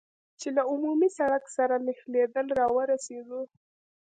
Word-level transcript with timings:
چې 0.39 0.47
له 0.55 0.61
عمومي 0.71 1.09
سړک 1.17 1.43
سره 1.57 1.75
نښلېدل 1.85 2.47
را 2.59 2.67
ورسېدو. 2.75 3.41